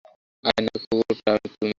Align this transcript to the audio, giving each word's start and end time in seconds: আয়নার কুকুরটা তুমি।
আয়নার 0.43 0.77
কুকুরটা 0.83 1.31
তুমি। 1.45 1.69